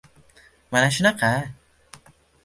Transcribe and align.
Mana 0.71 0.89
shunaqa. 0.95 1.29